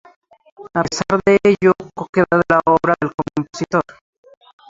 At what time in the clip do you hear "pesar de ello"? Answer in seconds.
0.81-1.73